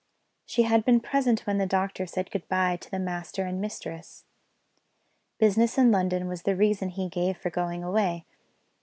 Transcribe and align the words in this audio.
She 0.47 0.63
had 0.63 0.83
been 0.83 0.99
present 0.99 1.41
when 1.45 1.59
the 1.59 1.67
doctor 1.67 2.07
said 2.07 2.31
good 2.31 2.47
bye 2.49 2.75
to 2.75 2.89
the 2.89 2.97
master 2.97 3.45
and 3.45 3.61
mistress. 3.61 4.25
Business 5.37 5.77
in 5.77 5.91
London 5.91 6.27
was 6.27 6.41
the 6.41 6.55
reason 6.55 6.89
he 6.89 7.07
gave 7.07 7.37
for 7.37 7.51
going 7.51 7.83
away. 7.83 8.25